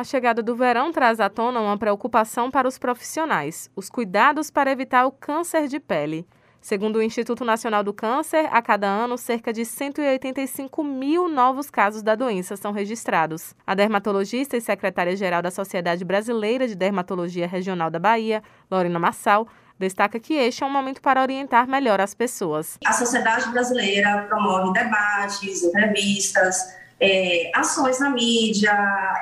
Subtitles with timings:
[0.00, 4.70] A chegada do verão traz à tona uma preocupação para os profissionais: os cuidados para
[4.70, 6.26] evitar o câncer de pele.
[6.58, 12.02] Segundo o Instituto Nacional do Câncer, a cada ano, cerca de 185 mil novos casos
[12.02, 13.54] da doença são registrados.
[13.66, 19.46] A dermatologista e secretária-geral da Sociedade Brasileira de Dermatologia Regional da Bahia, Lorena Massal,
[19.78, 22.78] destaca que este é um momento para orientar melhor as pessoas.
[22.86, 28.72] A Sociedade Brasileira promove debates, entrevistas, é, ações na mídia,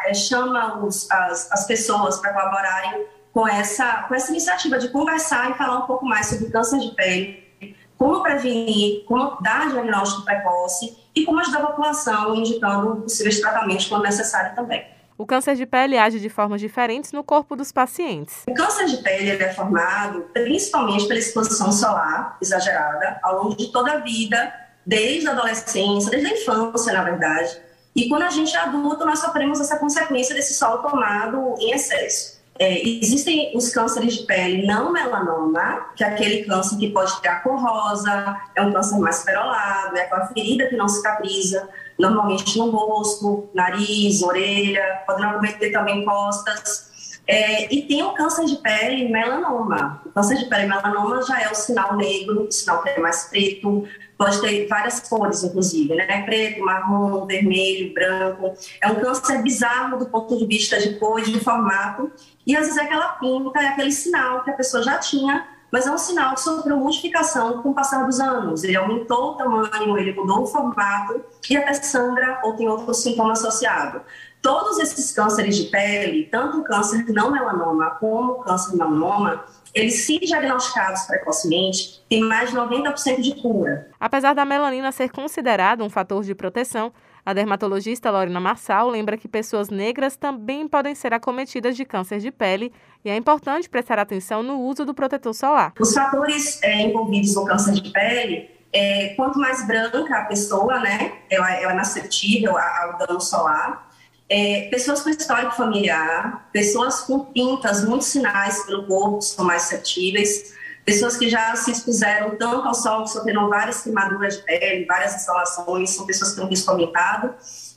[0.06, 5.50] é, chama os, as, as pessoas para colaborarem com essa, com essa iniciativa de conversar
[5.50, 10.96] e falar um pouco mais sobre câncer de pele, como prevenir, como dar diagnóstico precoce
[11.14, 14.84] e como ajudar a população indicando possíveis tratamentos quando necessário também.
[15.16, 18.44] O câncer de pele age de formas diferentes no corpo dos pacientes.
[18.48, 23.94] O câncer de pele é formado principalmente pela exposição solar exagerada ao longo de toda
[23.94, 24.52] a vida,
[24.86, 29.18] desde a adolescência, desde a infância, na verdade e quando a gente é adulto, nós
[29.18, 32.38] sofremos essa consequência desse sol tomado em excesso.
[32.60, 37.28] É, existem os cânceres de pele não melanoma, que é aquele câncer que pode ter
[37.28, 42.58] a cor rosa, é um câncer mais perolado, é aquela ferida que não cicatriza, normalmente
[42.58, 46.87] no rosto, nariz, orelha, pode não cometer também costas.
[47.30, 50.00] É, e tem o câncer de pele melanoma.
[50.06, 53.24] O câncer de pele melanoma já é o sinal negro, o sinal que é mais
[53.24, 56.22] preto, pode ter várias cores, inclusive, né?
[56.22, 58.54] Preto, marrom, vermelho, branco.
[58.82, 62.10] É um câncer bizarro do ponto de vista de cor e de formato.
[62.46, 65.86] E às vezes é aquela pinta, é aquele sinal que a pessoa já tinha, mas
[65.86, 68.64] é um sinal que sofreu modificação com o passar dos anos.
[68.64, 73.32] Ele aumentou o tamanho, ele mudou o formato e até sangra ou tem outro sintoma
[73.32, 74.00] associado.
[74.40, 80.06] Todos esses cânceres de pele, tanto o câncer não melanoma como o câncer melanoma, eles,
[80.06, 83.88] se diagnosticados precocemente, têm mais de 90% de cura.
[83.98, 86.92] Apesar da melanina ser considerada um fator de proteção,
[87.24, 92.30] a dermatologista Lorena Marçal lembra que pessoas negras também podem ser acometidas de câncer de
[92.30, 92.72] pele
[93.04, 95.74] e é importante prestar atenção no uso do protetor solar.
[95.78, 101.18] Os fatores é, envolvidos no câncer de pele é, quanto mais branca a pessoa, né,
[101.30, 103.87] ela, ela é mais suscetível ao dano solar
[104.28, 110.52] é, pessoas com histórico familiar, pessoas com pintas, muitos sinais pelo corpo são mais suscetíveis,
[110.84, 115.14] pessoas que já se expuseram tanto ao sol, que sofreram várias queimaduras de pele, várias
[115.14, 117.34] instalações, são pessoas que têm um risco aumentado,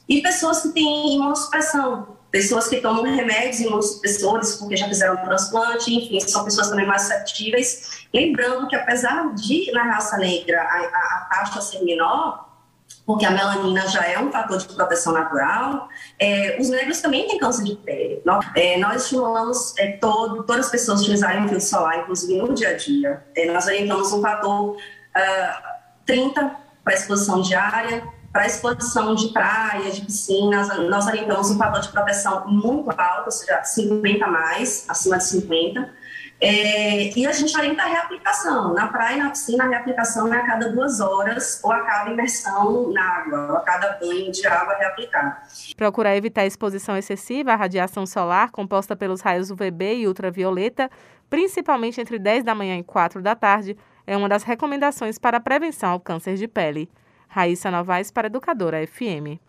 [0.09, 6.19] e pessoas que têm imunossupressão, pessoas que tomam remédios imunossupressores porque já fizeram transplante, enfim,
[6.19, 8.05] são pessoas também mais suscetíveis.
[8.13, 12.50] Lembrando que apesar de na raça negra a, a, a taxa ser menor,
[13.11, 17.37] porque a melanina já é um fator de proteção natural, é, os negros também têm
[17.37, 18.21] câncer de pele.
[18.23, 22.53] Nós, é, nós estimulamos é, todo, todas as pessoas a utilizarem filtro solar, inclusive no
[22.53, 23.21] dia a dia.
[23.35, 25.71] É, nós orientamos um fator uh,
[26.05, 26.55] 30
[26.85, 28.01] para exposição diária,
[28.31, 33.31] para exposição de praia, de piscinas, nós orientamos um fator de proteção muito alto, ou
[33.31, 36.01] seja, 50 mais, acima de 50
[36.43, 38.73] é, e a gente orienta a reaplicação.
[38.73, 42.09] Na praia e na piscina, a reaplicação é a cada duas horas ou a cada
[42.09, 45.47] imersão na água, ou a cada banho de água reaplicar.
[45.77, 50.89] Procurar evitar exposição excessiva à radiação solar composta pelos raios UVB e ultravioleta,
[51.29, 53.77] principalmente entre 10 da manhã e 4 da tarde,
[54.07, 56.89] é uma das recomendações para a prevenção ao câncer de pele.
[57.33, 59.41] Raíssa Novaes para Educadora FM.